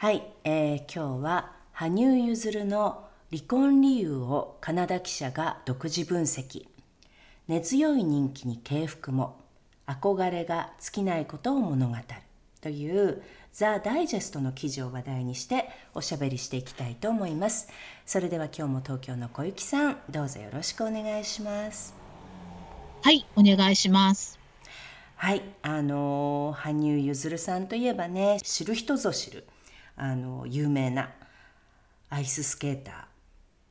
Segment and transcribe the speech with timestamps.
[0.00, 6.66] はい、えー、今日は羽生結弦の離婚理由をカナダ記者が独自分析。
[7.48, 9.36] 根強い人気に敬服も。
[9.86, 12.02] 憧れが尽きないことを物語る。
[12.62, 17.68] というザ・ダイジェストの記事を話題にしておしゃべりしていきたいと思います。
[18.06, 21.94] それでは今日も東京の小雪さんどうぞよろしくお願いします。
[23.02, 24.38] はいお願いします。
[25.16, 29.44] はいあの羽生結弦さんといえばね知る人ぞ知る
[30.02, 31.10] あの有名な
[32.08, 32.94] アイススケーター。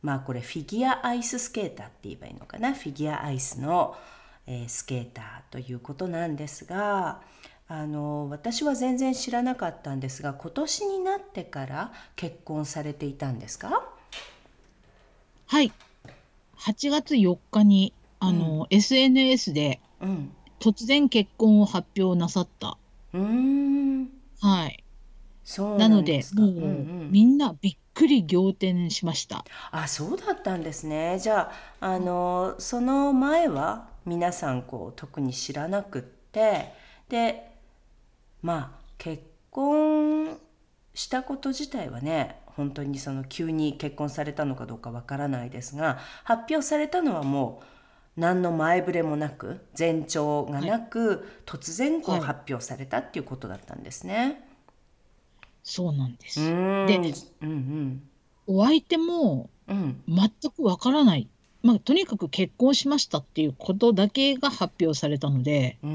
[0.03, 2.73] まあこれフィギュアアイススケーターって言えばいいのかな？
[2.73, 3.97] フィギュアアイスの、
[4.45, 7.21] えー、スケーターということなんですが
[7.67, 13.89] あの私は全然知らなかったんですが今年になってから結婚されていたんですか？
[15.47, 15.73] はい。
[16.59, 19.80] 8月4日にあの、うん、SNS で
[20.59, 22.77] 突然結婚を発表なさった。
[23.14, 24.09] うん。
[24.39, 24.83] はい
[25.50, 26.67] そうなので、もう、うんう
[27.05, 29.44] ん、みんなびっくり仰天しました。
[29.72, 31.17] あ、そうだったんですね。
[31.17, 36.72] じゃあ、あの、その前は皆さんこう特に知らなくって、
[37.09, 37.50] で、
[38.44, 40.38] まあ結婚
[40.94, 47.64] したこと自体はね、本当にその急に結婚されたのかどうかわからないですが、発表されたのはも
[48.16, 54.48] う何の前触れもなく前兆がなく、はい、突然こう発表されたっていうことだったんですね。
[55.69, 56.39] そうなんです。
[56.39, 58.02] で、うんうん、
[58.47, 59.93] お相手も全
[60.52, 61.27] くわからない。
[61.61, 65.87] まあ、とにかく結婚しましたっていうことだけが発表されたので、お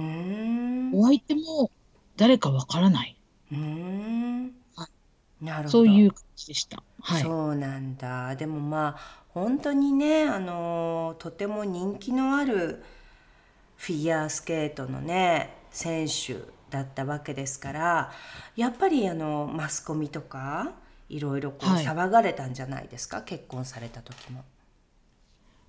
[1.06, 1.72] 相手も
[2.16, 3.16] 誰かわからない。
[3.50, 3.58] な
[5.56, 5.68] るほど。
[5.70, 6.84] そういう感じでした。
[7.00, 7.22] はい。
[7.22, 8.36] そうなんだ。
[8.36, 12.84] でもまあ本当にね、あのとても人気のある
[13.76, 18.12] フィギュアスケートのね選手だったわけですから
[18.56, 20.72] やっぱりあのマスコミとか
[21.08, 24.42] いろいろこう騒がれたんじゃないですか、結婚された時も。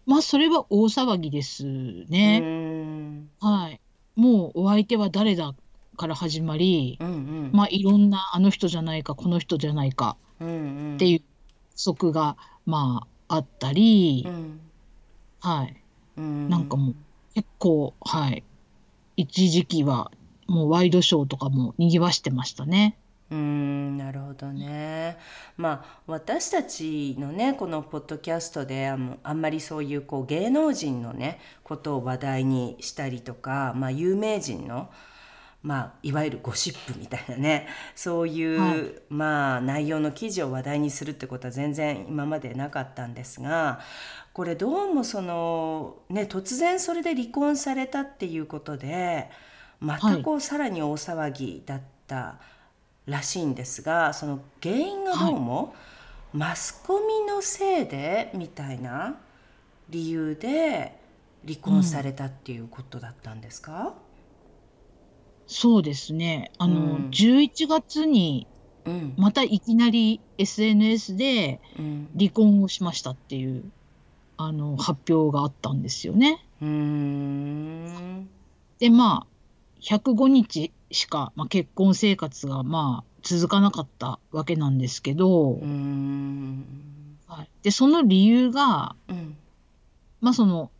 [0.05, 3.27] まあそれは大騒ぎですね。
[3.41, 3.79] はい。
[4.15, 5.53] もうお相手は誰だ
[5.97, 7.49] から始まり、うんうん。
[7.53, 10.47] まあいろんなあの人じゃないかこの人じゃないかっ
[10.97, 11.21] ていう
[11.75, 14.59] 則がまああったり、うん。
[15.41, 15.75] はい。
[16.17, 16.95] なんかもう
[17.35, 18.43] 結構はい
[19.17, 20.11] 一時期は
[20.47, 22.97] もうワイドショーとかも賑わしてましたね。
[23.31, 25.17] うんなるほどね。
[25.57, 34.91] まあ私たちのねこのポッドキャストでああんまりそういうこう芸能人のねことを話題にしたりとか、まあ、有名人の、
[35.63, 43.79] まあ、いわゆるゴシップみたいなねそういう、はい、まあ、内容の記事を話題にするってことは全然今までなかったんですが
[44.33, 49.31] これどうもそのね突然それで離婚されたっていうことで。
[49.79, 52.39] またこうさらに大騒ぎだった
[53.05, 55.75] らしいんですが、その原因がどうも
[56.33, 59.17] マスコミのせいでみたいな
[59.89, 60.99] 理由で
[61.45, 63.93] 離婚されたっていうことだったんですか、
[65.47, 66.51] そうですね。
[66.57, 67.09] あの、うん。
[67.09, 68.47] 11月に
[68.85, 69.13] うん。
[69.17, 71.59] またいきなり SNS で
[72.17, 73.71] 離婚をしましたっていう、
[74.37, 76.45] あの、発表があったんですよね。
[76.61, 78.29] うん。
[78.79, 79.34] で、まあ、
[79.85, 85.53] 105日しか、まあ、結婚生活がまあ続かなかったわけなんですけど、
[87.27, 89.37] はい、でその理由が、うん、
[90.21, 90.71] まあその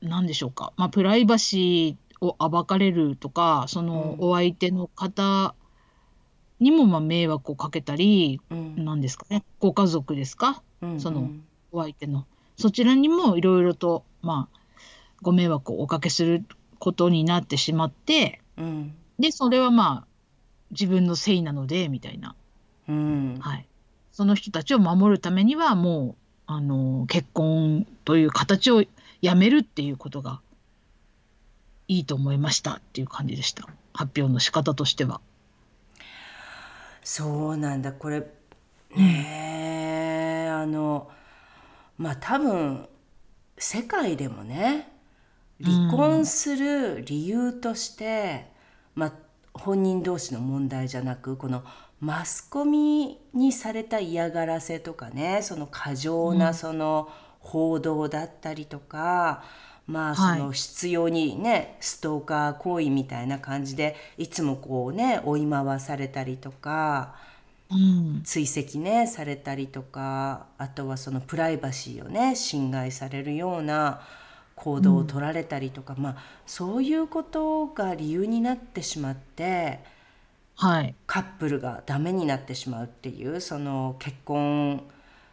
[0.00, 5.54] 何でしょうか、まあ、プライバシーを暴かれるとかそのお相手の方
[6.60, 9.44] にもまあ迷惑をかけたり、うん、なんですかね。
[9.60, 11.30] ご家族ですか、うんうん、その
[11.72, 12.26] お相手の。
[12.56, 14.58] そちらにもいろいろとまあ
[15.22, 16.44] ご迷惑をおかけする
[16.78, 20.06] ことになってしまって、うん、でそれはまあ
[20.70, 22.34] 自分のせいなのでみたいな、
[22.88, 23.38] うん。
[23.40, 23.66] はい、
[24.12, 28.84] その人たちを守るためにはもうあの結婚という形を
[29.20, 30.40] やめるっていうことが
[31.88, 33.68] いいと思いましたっていう感じでした。
[33.92, 35.20] 発表の仕方としては。
[37.02, 37.92] そうなんだ。
[37.92, 38.20] これ
[38.94, 41.10] ね、うん、あの
[41.96, 42.88] まあ多分
[43.56, 44.97] 世界でもね
[45.62, 48.46] 離婚する理由として、
[48.94, 49.12] まあ
[49.54, 51.64] 本人同士の問題じゃなくこの
[52.00, 57.08] マスコミにされた嫌がらせとかねその過剰なその
[57.40, 59.42] 報道だったりとか、
[59.86, 67.14] まあそはいの必要にねストーカー行為みたいな感じでいつもこうね追い回されたりとか。
[67.70, 74.00] うん追跡ねされたりとかあとはそのプライバシーをね侵害されるような
[74.58, 76.16] 行動を取られたりとか、まあ
[76.46, 79.80] そういうことが理由になってしまって
[80.56, 80.94] はい。
[81.06, 84.82] カップルがダメになってしまうっていうその結婚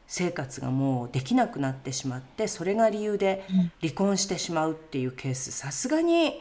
[0.07, 3.43] 生活がもうできなくなってしまってそれが理由で
[3.81, 6.39] 離婚してしまうっていうケースさすがに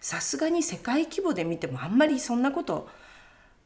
[0.00, 2.88] さすがに世界規模で見てもあんまりそんなこと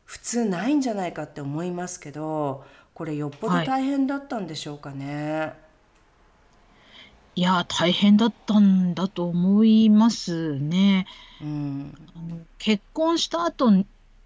[0.05, 2.65] 普通ないんじゃないかって思いますけど
[2.95, 3.67] これよっぽどはい。
[3.67, 5.55] 大変だったんでしょうかね。
[5.57, 5.62] い
[7.41, 11.07] や大変だったんだと思いますね。
[11.41, 11.95] うん。
[12.15, 13.73] あの結婚した後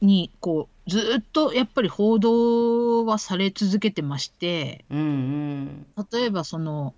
[0.01, 5.87] にこうずっとやっぱり報道はされ続けてましてうんうん。
[6.13, 6.95] 例えばその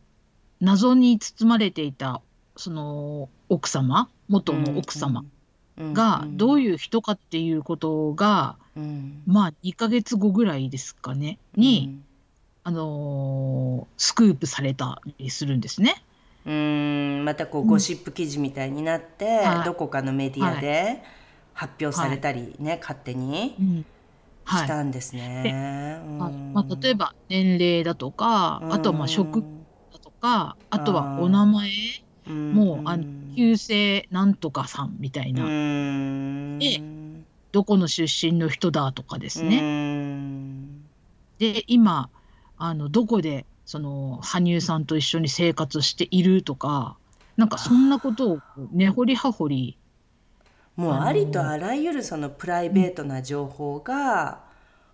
[0.61, 2.23] 謎に包まれていた
[2.57, 5.25] その奥様元の奥様
[5.79, 9.23] がどういう、人かっていうことが、うん。
[9.27, 12.01] まあ2ヶ月後ぐらいですかねに、
[12.69, 16.03] あのースクープされたりするんですね。
[16.45, 19.65] うんうんまたこううんゴシップ記事みたいになって、はい。
[19.65, 21.03] どこかのメディアで
[21.55, 23.87] 発表されたりね、勝手にうん。
[24.45, 26.03] はしいたんですね。
[26.19, 29.47] はいまあ、例えば年齢だとか、あとはまあ職業
[29.93, 31.71] だとか、あとはお名前、
[32.27, 33.05] もうあの
[33.35, 35.45] 旧姓なんとかさんみたいな、
[36.59, 36.83] で
[37.51, 39.63] どこの出身の人だとかですね。
[39.63, 40.69] ね。
[41.39, 42.11] で今
[42.59, 46.97] あのどこでその羽生さんと一緒に生活しているとか
[47.37, 48.39] なんかそんなことを
[48.73, 49.79] 根掘り葉掘り
[50.77, 54.49] もうありとあらゆるそのプライベートな情報が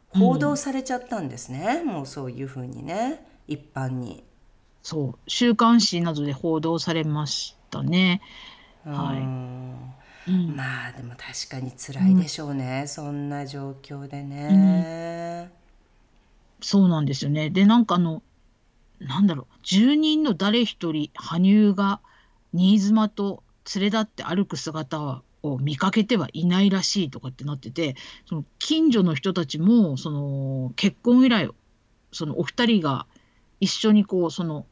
[0.09, 3.27] 報道されちゃったんですね、もうそういうふうにね。
[3.49, 4.25] 一般に。
[4.83, 5.19] そう。
[5.27, 8.23] 週刊誌などで報道されましたね。
[8.85, 9.19] はい。
[9.19, 9.95] うん。
[10.27, 10.57] うん。
[10.57, 15.64] まあでも確かに辛いでしょうね、そんな状況でね。
[16.65, 17.51] そうなんですよね。
[17.51, 18.23] で、なんかあの、
[18.99, 22.01] なんだろう、住人の誰一人、羽生が
[22.55, 23.43] 新妻と
[23.75, 27.97] 連れ立って歩く姿を見かけてはいないらしいとかってなってて、
[28.27, 31.51] その近所の人たちも、その結婚以来、
[32.13, 33.07] そのお二人が
[33.61, 34.65] 一緒にこう、その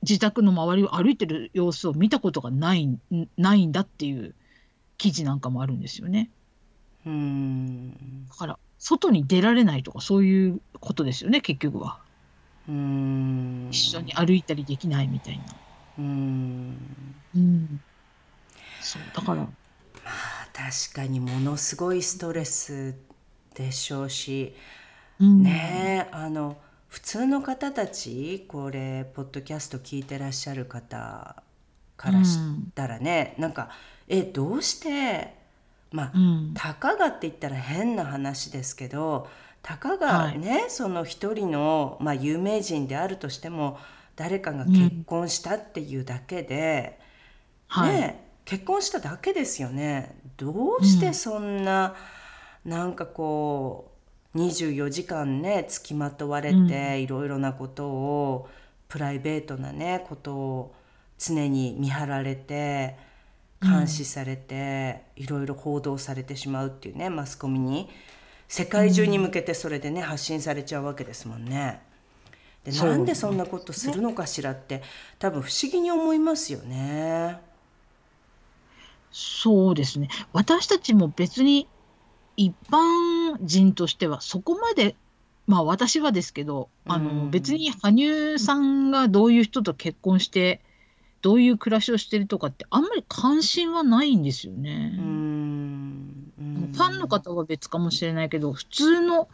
[0.00, 2.98] 自宅の周りを歩いてる様子を見たことがないん
[3.36, 4.34] ないんだっていう
[4.96, 6.30] 記事なんかもあるんですよね。
[7.04, 11.98] うんだから、外に出られないとか、そういうことですよね、結局は。
[12.68, 15.44] うん一緒に歩いたりできないみたいな。
[15.98, 16.76] うん
[17.34, 17.80] うん。
[18.80, 19.50] そう、だから、ま
[20.04, 22.94] あ確かにものすごいストレス
[23.54, 24.54] でしょうし、
[25.20, 26.56] うん、ねえあの
[26.88, 31.42] 普通の方たちこれポッドキャスト聞いてらっしゃる方
[31.96, 32.38] からし
[32.74, 33.70] たらね、なんか
[34.08, 35.37] えどうして
[35.90, 39.28] まあ、うん、たかがって言ったら変な話ですけど
[39.62, 43.78] たかがね、その一人の、まあ、有名人であるとしても
[44.16, 46.98] 誰かが結婚したっていうだけで、
[47.66, 50.16] はい、ね結婚しただけですよね。
[50.38, 51.94] どうしてそんな、
[52.64, 53.92] なんかこ
[54.34, 58.48] う24時間ねつきまとわれて、いろいろなことを
[58.88, 60.74] プライベートなねことを
[61.18, 62.96] 常に見張られて
[63.60, 67.88] 監視されて、いろいろ報道されてしまうっていうねマスコミに
[68.48, 71.82] 世界中に向けてそれでね、発信されちゃうわけですもんね。
[72.64, 74.82] でなんでそんなことするのかしらって
[75.18, 77.40] 多分不思議に思いますよね。
[79.10, 80.08] そうですね。
[80.32, 81.66] 私たちも別に
[82.36, 84.96] 一般人としてはそこまで、
[85.46, 90.60] まあ私はですけど、あうんの別に羽生さんがどういう人と結婚して、
[91.20, 94.94] どういう暮らしをしてるとかってあんまり関心はないんですよね。
[94.96, 99.28] うーんうんファンの方は別かもしれないけど、普通の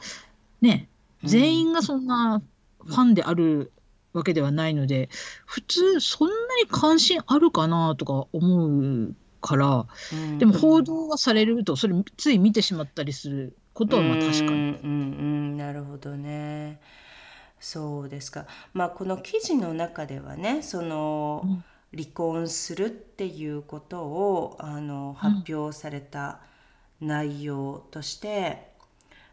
[0.61, 0.89] ね、
[1.25, 2.43] 全員がそんな
[2.85, 3.73] ファンである
[4.13, 5.09] わけではないので、
[5.45, 14.51] 普通そんなに関心あるかなとか思うから、うんでも報道がされると、それつい見てしまったりすることはまあ確かに。
[14.51, 14.87] うんうんう
[15.53, 16.81] んなるほどね。
[17.61, 18.47] そうですか。
[18.73, 21.65] まあこの記事の中ではね、その、うん
[21.95, 26.41] 離婚するっていうことをあの発表された
[27.01, 28.69] 内容として、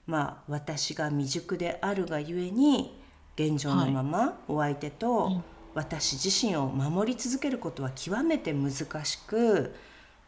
[0.08, 2.98] まあ私が未熟であるがゆえに
[3.36, 5.42] 現状のままお相手と
[5.74, 8.72] 私自身を守り続けることは極めて難
[9.06, 9.74] しく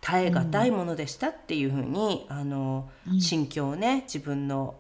[0.02, 4.76] 耐え難いものでしたっていうふうに、あの心境をね自分の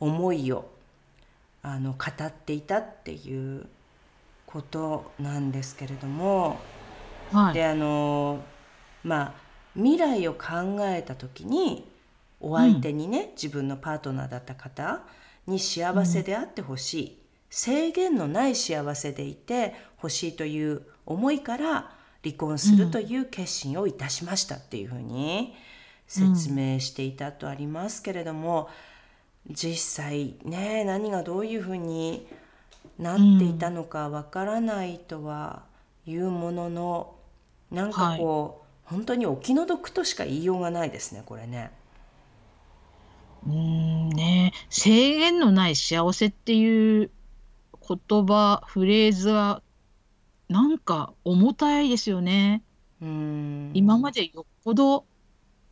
[0.00, 0.70] 思いを
[1.62, 3.66] あの語っていたっていう
[4.54, 6.60] ことなんですけれども、
[7.32, 8.40] はい、であの
[9.02, 9.32] まあ
[9.74, 11.84] 未来を考えた時に
[12.40, 15.02] お相手にね、うん、自分のパートナーだった方
[15.48, 17.14] に幸せであってほしい、うん、
[17.50, 21.90] 制限のない幸せでいてほしいという思いから
[22.22, 25.52] 離婚するという決心をいたしましたっていうふうに
[26.06, 28.70] 説明していたとありますけれども、
[29.50, 32.26] 実際ね何がどういうふうに
[32.98, 35.62] なっていたのかわからないとは
[36.06, 37.14] いうものの、
[37.70, 41.70] なんかこう、はい本当にお気の毒としか言いようがないですねこれね。
[43.46, 47.10] うんね制限のない幸せっていう
[47.86, 49.62] 言葉フレーズは
[50.48, 52.62] なんか重たいですよね。
[53.00, 55.04] うん今までよっぽど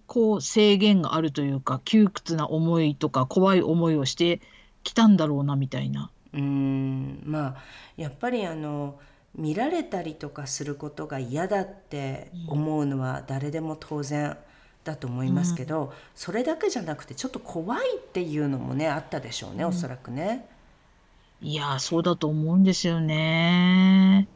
[0.06, 4.40] こう制限があるというか窮屈な思いとか怖い思いをして
[4.82, 6.10] きたんだろうなみたいな。
[6.34, 7.22] うん。
[7.24, 7.56] まあ
[7.96, 8.98] やっぱりあの
[9.34, 14.36] 見られたりとかすることが嫌だって思うのは誰でも当然
[14.84, 20.48] だと思いますけど、うん、それだけじゃなくてちょっと怖いっていうのもねあったでしょうね、うん、おそらくね。
[21.40, 24.28] いやそうだと思うんですよね。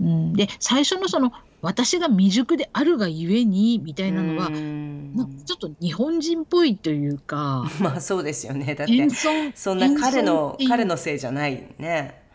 [0.00, 1.32] うん、で最初のその
[1.62, 5.14] 私が未熟であるがゆえにみたいなのは、なん。
[5.16, 8.74] かちょっと日本人っぽいというか まあそうですよね。
[8.74, 9.08] だって
[9.54, 12.26] そんな彼の彼のせいじゃないね。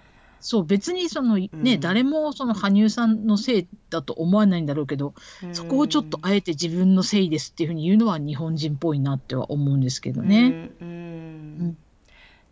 [0.42, 5.14] そう別にそのね、うん、誰もその羽生さんのせいだと思わないんだろうけど、
[5.44, 10.72] うん、そこをちょっとあえて自分のせいですっていうふうに言うのは日本人っぽいなっては思うんですけどね。
[10.82, 11.78] うん、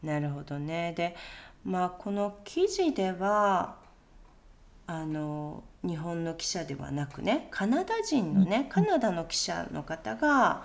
[0.03, 0.93] なるほどね。
[0.95, 1.15] で
[1.65, 3.75] まあこの記事では
[4.91, 10.63] あの日本の記者ではなくねカナダ人のね、カナダの記者の方が、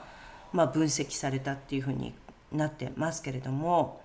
[0.51, 2.15] まあ、分析されたっていうふうに
[2.51, 4.03] なってますけれども。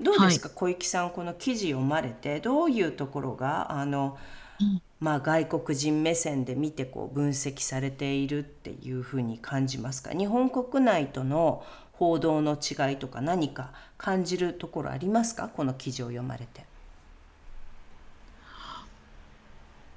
[0.00, 4.16] どうですか、はい、小雪さんこの記事読まれてどういうところがあの、
[5.00, 10.12] まあ、外国人目線で見てこう分析されているっていうふうに感じますか？
[10.12, 15.48] 日本国内との報道の違いとか何か感じるところありますか？
[15.48, 16.67] この記事を読まれて。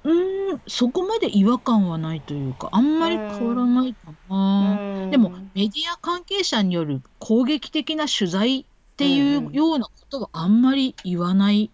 [0.04, 5.10] うんそこまで違和感はないというかあんまり変わらないかな。
[5.10, 8.64] でもメディア関係者による攻撃的な取材っ
[8.96, 11.70] ていうようなことはあんまり言わない、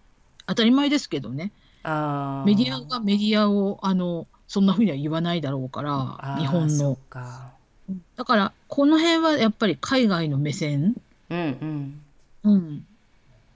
[0.46, 1.52] 当たり前ですけどね。
[1.82, 6.98] あメディアがメディアをあのそんなふうには言わないだろうから日本の。
[8.16, 10.94] だからこの辺はやっぱり海外の目線、
[11.30, 12.02] うんうん。
[12.44, 12.86] うん、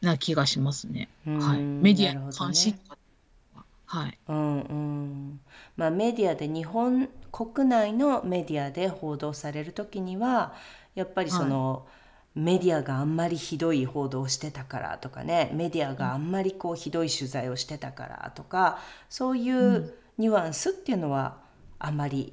[0.01, 1.09] な気がしますね。
[1.27, 2.81] はい、メディアの関心、ね、
[3.93, 4.19] はい。
[4.29, 5.41] うんうん。
[5.77, 10.55] まあメディアで日本国内のメディアで報道される時には
[10.95, 12.03] やっぱりその、はい。
[12.35, 18.79] メディアがあんまりひどい報道をしてたからとかねメディアがあんまりこうひどい取材をしてたからとか
[19.11, 19.85] そういう
[20.17, 21.41] ニュアンスっていうのは
[21.79, 22.33] あまり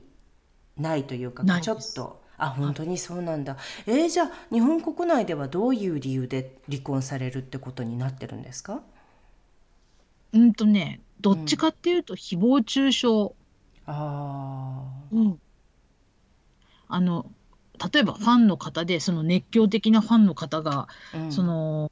[0.77, 3.57] ないというか、ちょっとあ本当にそうなんだ。
[3.87, 8.81] えー、じゃあ日本国内ではどういう理由で離婚されるってことになってるんですか？
[10.33, 13.29] うんとねどっちかっていうと誹謗中傷、うん、
[13.87, 15.39] ああうん。
[16.87, 17.25] あの
[17.93, 21.91] 例えばファンの方でその熱狂的なファンの方が、うん、その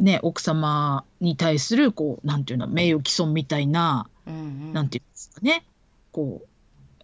[0.00, 5.64] ね、奥様に対するこうなんていうの名誉毀損みたいな、うんうん、なんていうんですかね。
[6.10, 6.48] こう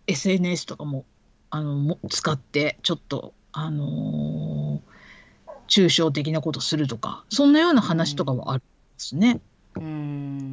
[0.09, 1.05] SNS とかも
[1.51, 8.65] あのも使ってちょっとあのー、抽象的なことするとかそんなような話とかはあるんで
[8.99, 9.41] すね。
[9.77, 10.50] うん、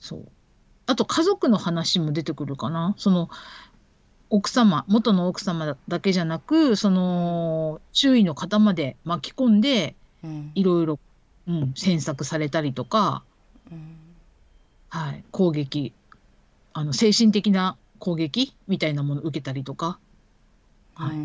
[0.00, 0.28] そう。
[0.86, 2.94] あと家族の話も出てくるかな。
[2.98, 3.30] その
[4.30, 9.94] 奥様元の奥様だけじゃなくその周囲の方まで巻き込んで、
[10.54, 10.98] いろいろ、
[11.46, 13.22] うん、詮索されたりとか、
[13.70, 13.96] うん、
[14.88, 15.92] はい、攻撃
[16.72, 19.98] あの精神的な攻撃みたいなものを受けたりとか。
[20.94, 21.16] はい、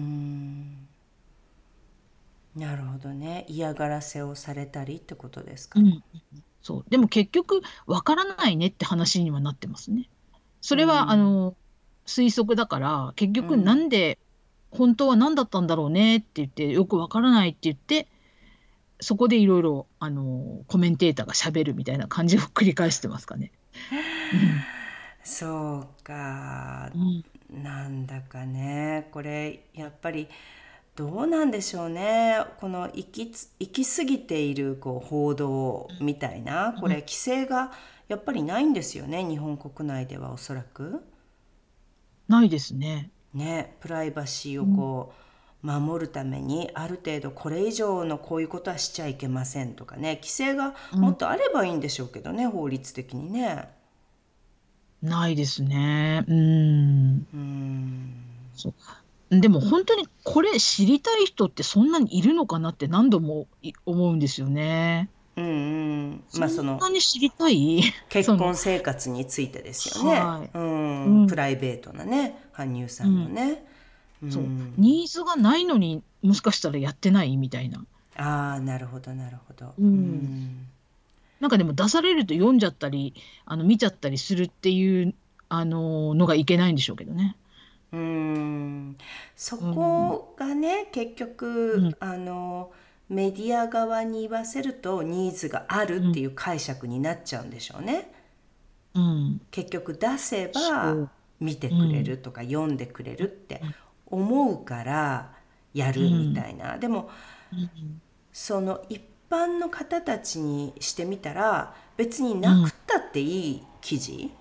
[2.55, 3.45] なるほどね。
[3.49, 6.03] 嫌がらせをされたりってことですか、うん、
[6.61, 6.85] そう。
[6.89, 10.09] でも結局わからないねって話にはなってますね。
[10.61, 11.55] それは、うん、あの
[12.05, 14.19] 推測だから結局なんで、
[14.71, 18.07] 本当は何だったんだろうねって言ってよくわからないって言って
[18.99, 23.51] そこでいろいろあのコメンテーターがしゃべるみたいな感じを繰り返してますかね。
[25.23, 29.07] そうか、うん、なんだかね。
[29.11, 30.27] これやっぱり
[30.95, 37.71] どうなんでしょうねこの行き行き過ぎているこう報道みたいなこれ規制が
[38.07, 41.03] やっぱりないんですよね日本国内ではおそらく。
[42.27, 43.11] ないですね。
[43.33, 45.13] ねプライバシーをこ
[45.63, 53.67] う守るためにある程度これ以上のこういうことはしちゃいけませんとかね規制がもっとあればいいんでしょうけどね、法律的にね。
[55.01, 56.23] ないですね。
[56.27, 57.27] うん。
[57.33, 58.13] うん。
[58.53, 59.04] そうか。
[59.41, 63.47] でも本当にこれ知りたい人ってそんなにいるのかなって何度も
[63.85, 65.09] 思うんですよね。
[65.35, 66.23] うんうん。
[66.37, 67.81] まあそのんなに知りたい？
[68.09, 70.19] 結婚生活についてですよね。
[70.19, 73.63] はい、うん、うん、プライベートなね、羽生さんのね。
[74.23, 74.43] うん、そう、
[74.77, 77.85] ニーズがないのにもしかしたらやってないみたいな。
[78.17, 79.73] ああ、なるほどなるほど。
[79.77, 80.67] うん。
[81.41, 83.13] なんかでも出されると読んじゃったり、
[83.45, 85.13] あの見ちゃったりするっていう
[85.49, 87.35] あののがいけないんでしょうけどね。
[87.95, 88.97] うん。
[89.35, 92.71] そこがね、結局、うん、あの
[93.07, 98.11] メディア側に言わせるとニーズがあるっていう解釈になっちゃうんでしょうね。
[98.95, 101.09] うん、結局出せば
[101.39, 103.61] 見てくれるとか読んでくれるって
[104.07, 105.33] 思うから
[105.73, 106.77] やるみたいな。
[106.77, 107.09] でも、
[108.31, 114.31] その一般の方たちにしてみたら別になくったっていい記事、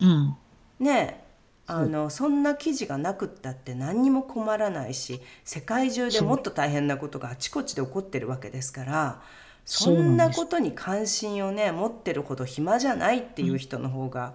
[0.00, 0.36] うん、
[0.78, 1.27] ね
[1.70, 9.20] あのそんな記事がなくったって何にも困らないし世界中でもっと大変なことがあちこちで起こってるわけですから
[9.66, 14.32] そんなことに関心をね持ってるほど暇じゃないっていう人の方が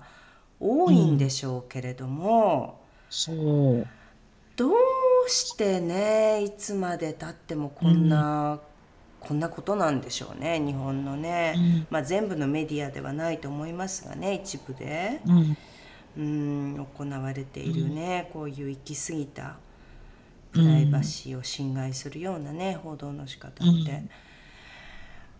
[0.59, 2.79] 多いんでしょうけれども、
[3.29, 3.31] う。
[3.31, 3.85] ん、
[4.55, 4.75] どう
[5.27, 8.59] してねいつまでたってもこんな、うん、
[9.27, 15.19] こんなことなんでしょうね日本のね、うん、まあ、全部のメディアではないと思いますがね一部で。
[16.17, 19.57] うん行われているね、こういう行き過ぎた
[20.51, 24.03] プライバシーを侵害するようなね、報道の仕方って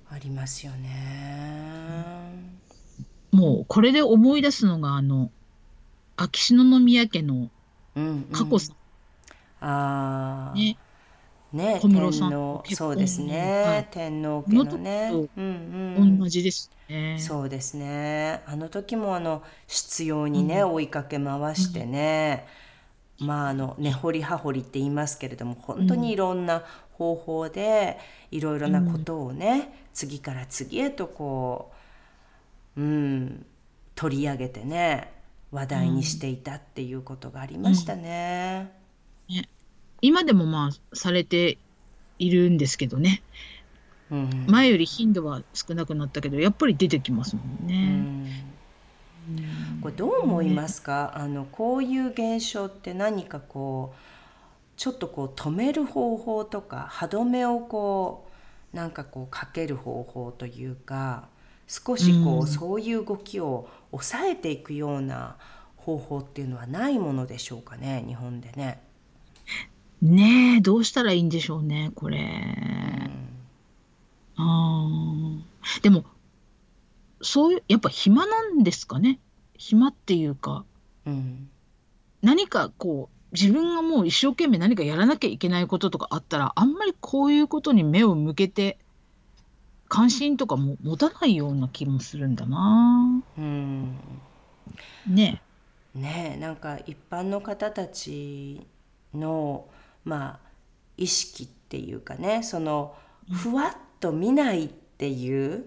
[0.09, 2.53] ありますよね。
[3.31, 5.31] もうこれで思い出すのがあの
[6.17, 7.49] 秋篠宮家の
[8.31, 8.75] 佳子さん。
[9.61, 10.92] うんうん、ああ。
[11.53, 11.75] ね。
[11.75, 17.17] ね、天皇そうですね、はい、天皇家のね、うんうん、同じですね。
[17.19, 18.41] そうですね。
[18.45, 22.47] あの時もあの執拗にね、うん、追いかけ回してね、
[23.21, 26.63] うん、まああの根掘り葉掘りって言いますけれども本当にいろんな
[26.93, 27.99] 方法で
[28.31, 31.71] いろいろなことをね、次から次へとこ
[32.75, 33.45] う、うん、
[33.95, 35.13] 取り上げてね
[35.51, 38.71] 話題にしていたっていうことがありましたね。
[39.29, 39.47] ね
[40.03, 41.57] 今でもまあされて
[42.19, 43.23] いるんですけどね、
[44.11, 48.29] うん、前より頻度は少なくなったけどやっぱり出てきますもんね。
[49.29, 49.31] う
[49.77, 53.97] ん、これどう思いますか、ね、あのこういう現象って何かこう
[54.75, 58.27] ちょっとこう止める方法とか歯止めをこ
[58.73, 61.29] うなんかこうかける方法というか
[61.69, 65.37] 少しこう、うん、そういう動きを抑えていくような
[65.77, 68.81] 方法っていうのはないものでしょうかね日本でね。
[70.03, 72.19] ねえ、どうしたらいいんでしょうね、これ。
[74.35, 75.79] ああ。
[75.81, 76.03] でも、
[77.21, 79.21] そういう、やっぱ暇なんですかね？
[79.57, 80.65] 暇っていうか、
[81.05, 81.49] うん。
[82.21, 88.77] 何かこう、自分がもう一生懸命何かやらなきゃいけないこととかあったら、あんまりこういうことに目を向けて、
[89.87, 93.23] 関心とかも持たないような気もするんだな。
[93.37, 93.97] うん。
[95.07, 95.41] ね
[95.95, 98.67] ねえ、なんか一般の方たち
[99.13, 99.65] の
[100.05, 100.49] まあ
[100.97, 102.95] 意識っていうかねその
[103.31, 105.65] ふわっと見ないっていう、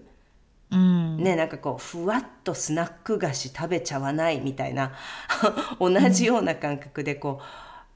[0.71, 4.93] うん、ねなんかこうふわっとスナック菓子食べちゃわないみたいな
[5.79, 7.45] 同じような感覚でこう、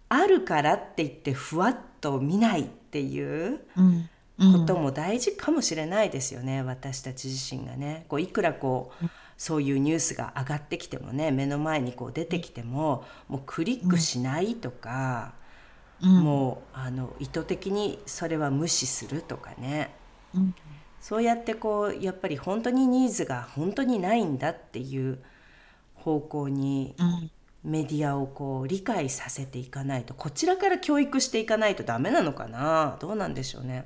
[0.10, 3.62] あるからって言ってふわっと見ないっていう
[4.38, 8.06] ことも大事かもしれないですよね、私たち自身がね。
[8.10, 9.06] こういくらこう
[9.38, 15.34] そういうニュースが上がってきてもね目の前にこう出てきてももうクリックしないとか、
[16.04, 19.94] うん、もうあの意図的にそれは無視するとかね、
[20.34, 20.56] うん、
[21.00, 25.20] そうやってこうやっぱり本当にニーズが本当にないんだっていう
[25.94, 26.96] 方向に
[27.64, 32.98] メディアをこう理解させていかないとこちらから教育していかないとダメなのかな？
[33.00, 33.86] どうなんでしょうね。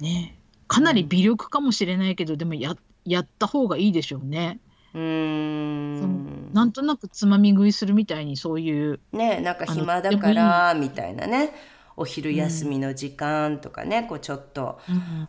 [0.00, 0.38] ね。
[0.66, 2.74] かなり微力かもしれないけど、でもや
[3.04, 4.60] やった方がいいでしょうね。
[4.94, 6.52] うん。
[6.52, 11.52] なんとなくつまみ食いするみたいにそういうねなんか暇だからみたいなね。
[12.00, 14.78] お昼休みの時間とかね、うん、こうちょっと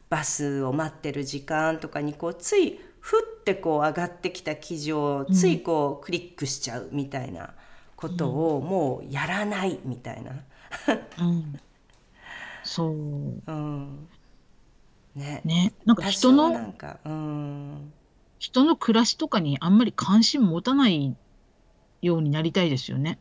[0.07, 7.55] バスを待ってる時間とかにこうついふってこう上がってきた記事をついこうクリックしちゃうみたいな
[7.95, 10.31] ことをもうやらないみたいな。
[11.19, 11.59] うん。
[12.63, 12.91] そう。
[12.91, 14.07] うん。
[15.15, 15.41] ね。
[15.43, 15.73] ね。
[15.85, 17.93] なんか人のなんかうん
[18.39, 21.15] 人の暮らしとかにあんまり関心持たない
[22.01, 23.19] ようになりたいですよね。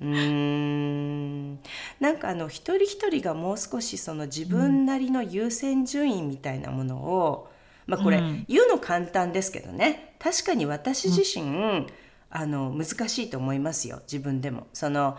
[0.00, 1.58] うーん。
[2.00, 7.52] なんかあの一人一人がもう少しその自分なりの優先順位みたいなものを、
[7.86, 8.44] まあこれうん。
[8.48, 10.14] 言うの簡単ですけどね。
[10.20, 11.86] 確かに私自身、
[12.30, 14.00] あの難しいと思いますよ。
[14.02, 14.68] 自分でも。
[14.72, 15.18] その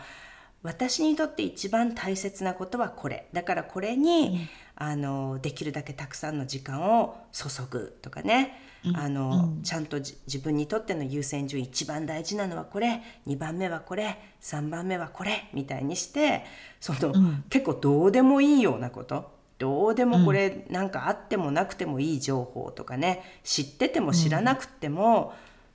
[0.62, 3.28] 私にとって一番大切なことはこれ。
[3.34, 9.64] だからこれに、あのできるだけたくさんの時間を注ぐとかね、うんあのうん。
[9.64, 16.44] ちゃんとじ自分にとっての優先順位一番大事なのはこれ2番目はこれ3番目はこれみたいにして
[16.80, 17.44] その、うん。
[17.50, 25.34] 結構どうでもいいようなことどうでもこれなんかあってもなくてもいい情報とかね知ってても知らなくても、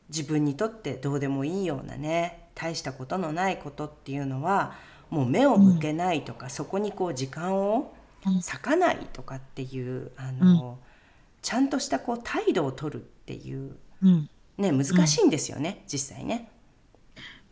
[0.08, 4.74] 自分にとってどうでもいいようなね大したことのないことっていうのは
[5.10, 7.94] もう目を向けないとか、そこにこう時間を
[8.26, 10.78] うん割かないとかっていうあの、
[11.48, 14.28] ちゃんとしたこう態度を取るっていううん。
[14.58, 16.50] ね難しいんですよね、実際ね。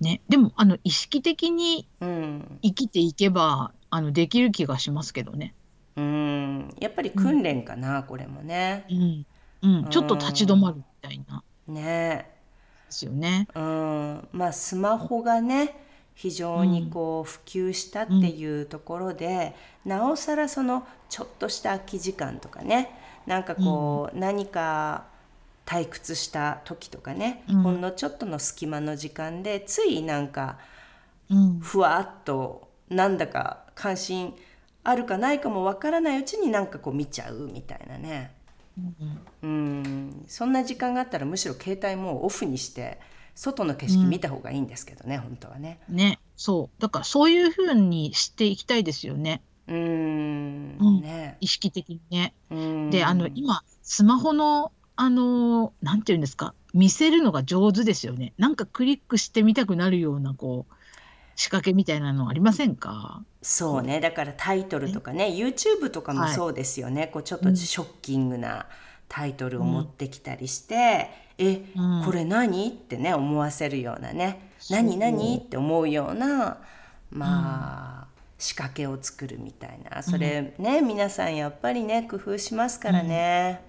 [0.03, 0.21] ね。
[0.29, 5.55] でも、あの、意識的にうん、生きていけば、あの、できる気がしますけどね。
[5.97, 8.85] うん、やっぱり訓練かな、これもね。
[8.91, 9.27] うん。
[9.63, 9.89] うん。
[9.89, 11.43] ちょっと立ち止まるみたいな。
[11.67, 12.31] ね
[12.89, 13.49] ですよね。
[13.55, 15.75] うん、まあスマホがね
[16.15, 19.57] 非常にこう普及したっていうところで、
[19.87, 25.07] なおさらそのちょっとした空き時間とかねなんかこう、何か
[25.65, 30.59] 退屈した時とかね、うんほんのちょっとの隙間の時間でついなんか
[31.29, 31.61] うん。
[31.61, 34.35] ふわっとなんだか関心
[34.85, 38.33] あるかないかもわからないうちになんかこう見ちゃうみたいなね。
[39.43, 43.01] うんそんな時間があったらむしろ携帯もうオフにして
[43.37, 45.79] 外の景色見た方がいいんですけどね、本当はね。
[45.89, 46.19] ね。
[46.37, 46.83] そう。
[46.83, 49.43] だから、そういうふうにしていきたいですよね。
[49.69, 50.77] うーん。
[50.79, 51.01] うん。
[51.01, 51.37] ね。
[51.41, 52.35] 意識的にね。
[52.51, 52.91] うん。
[52.91, 58.33] で、あの、今、スマホの、あの、なんていうんですか、見せるのが上手ですよね。
[58.39, 60.75] なんかクリックしてみたくなるような、こう、
[61.39, 63.23] 仕掛けみたいなのありませんか？
[63.43, 64.01] そうね。
[64.01, 66.35] だからタイトルとかね YouTube とかもはい。
[66.35, 68.67] そうですよね、こうちょっとショッキングな
[69.09, 71.63] タイトルを持ってきたりして「え？
[71.77, 72.03] うん。
[72.07, 74.79] これ何?」ってね思わせるようなね「そう。
[74.83, 74.97] 何？
[74.97, 76.57] 何?」って思うような
[77.11, 78.06] まあ、
[78.39, 80.03] 仕掛けを作るみたいな。
[80.03, 83.63] それね、皆さんやっぱりね工夫しますからね。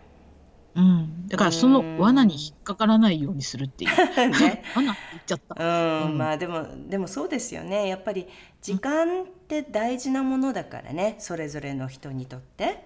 [0.76, 1.28] うん。
[1.28, 3.92] だから、その罠に引っかからないようにするっていう。
[4.30, 4.64] ね。
[4.76, 5.64] 罠って言っちゃった。
[5.64, 6.18] うん、うん。
[6.18, 7.88] まあでもでもそうですよね。
[7.88, 8.28] やっぱり
[8.62, 11.16] 時間って大事なものだからね。
[11.18, 12.86] それぞれの人にとって。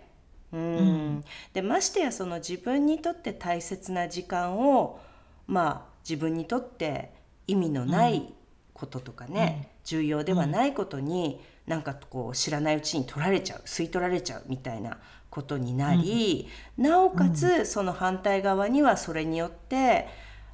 [0.53, 0.61] うん。
[0.61, 1.25] うん。
[1.53, 4.99] でましてやその自分にとって大切な時間を
[5.47, 7.11] まあ自分にとって
[7.47, 8.33] 意味のない
[8.73, 11.41] こととかね、重要ではないことに、
[11.71, 14.97] なんかこう知らないうちに取られちゃう吸い取られちゃうみたいな
[15.29, 20.09] ことになり、なおかつその反対側にはそれによって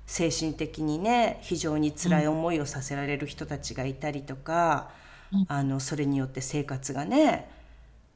[0.05, 4.91] 精神的にね非常に辛い思いをさせられる人たちがいたりとか、
[5.33, 5.45] うん。
[5.47, 7.49] あのそれによって生活がね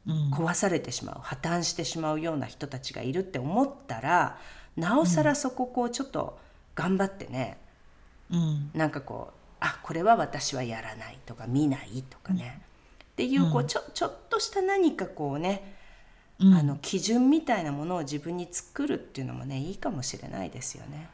[0.06, 0.32] うん。
[0.32, 4.38] 壊されてしまう破綻してしまうような人たちがいるって思ったら
[4.78, 6.38] なおさらそここうちょっと
[6.76, 7.58] 頑張ってね、
[8.30, 8.70] うん。
[8.76, 12.62] なんかこうあこれは私はやらないとか見ないとかね、
[13.22, 15.76] っていうこうちょちょっとした何かこうね、
[16.40, 21.08] うんあの基準みたいなものを自分に作るっていうのもねいいかもしれないですよね。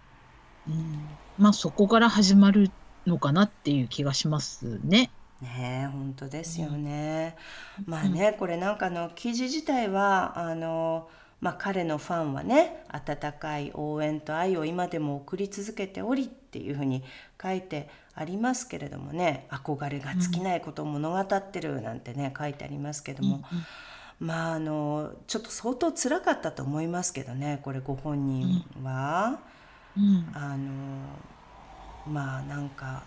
[0.69, 1.05] うん
[1.37, 2.71] まあ、そこから始まる
[3.05, 5.11] のかなっていう気がしますね。
[5.41, 7.35] ねえ本当ですよね。
[7.85, 11.09] まあねこれなんかあの記事自体はあの、
[11.41, 17.03] まあ、彼のファンはね温かい応援と愛を今でも送り続けておりっていうふうに
[17.41, 23.43] 書いてありますけれどもね憧れが尽きないことを物語ってるなんてね書いてありますけども、
[24.19, 29.39] まああのちょっと相当辛かったと思いますけどねこれご本人は。
[29.95, 30.31] うん。
[30.33, 30.73] あの
[32.07, 33.03] まあなんか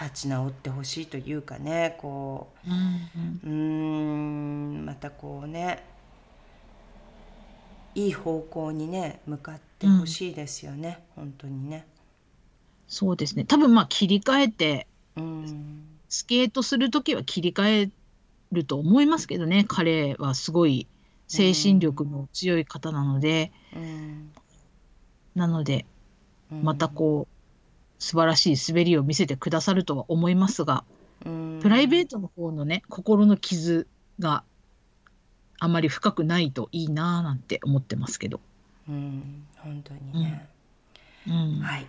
[0.00, 2.48] 立ち直ってほしいというかねこ
[3.44, 3.54] うんう
[4.82, 4.84] ん。
[4.84, 5.84] またこうね
[7.94, 11.86] いい方向にね向かってほしいですよね、本当にね。
[12.94, 13.44] そうですね。
[13.44, 15.84] 多分まあ切り替えて、うん。
[16.08, 17.90] スケートするときは切り替え
[18.52, 19.64] ると思いますけどね。
[19.66, 20.86] 彼はすごい
[21.26, 24.30] 精神力の強い方なので、うん。
[25.34, 25.86] なので、
[26.52, 30.84] うんまたこう、素晴らしい滑りを見せてくださるとは思いますが、
[31.26, 31.58] うん。
[31.60, 33.88] プライベートの方のね、心の傷
[34.20, 34.44] が
[35.58, 38.38] あまり深くないといいなぁなんて思ってますけど。
[38.88, 39.46] うん。
[39.56, 40.48] 本当にね、
[41.26, 41.58] うん。
[41.58, 41.86] はい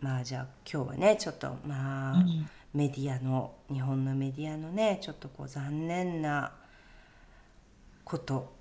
[0.00, 2.48] まあじゃあ今日はねちょっとまあ、うん。
[2.72, 6.52] メディアの日本のメディアのねちょっとこう残念な
[8.04, 8.52] こと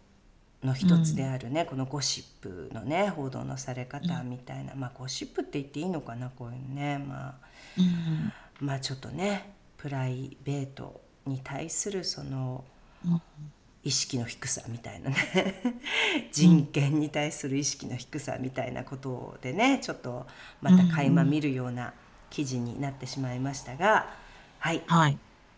[0.64, 6.98] の一つであるね、うん、このゴシップのね報道のされ方みたいな、うん、まあゴシップって言っていいのかなこういうね。
[6.98, 7.36] まあ、
[7.78, 12.64] うん、まあちょっとねプライベートに対するその
[13.90, 15.16] 意識の低さみたいなね
[16.32, 20.28] 人権に対する意識の低さみたいなことでねちょっと
[20.62, 21.94] また垣間見るような
[22.30, 24.14] 記事になってしまいましたが
[24.60, 25.18] はい、はい、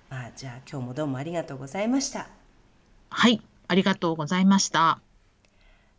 [0.09, 2.29] まあじゃあ今日もどうもありがとうございました。
[3.09, 5.01] はいありがとうございました。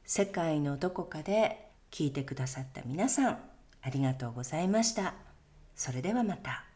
[0.05, 3.39] 世界のどこかで聞いてくださった皆さん、
[3.83, 5.15] ありがとうございました。
[5.75, 6.72] それではまた。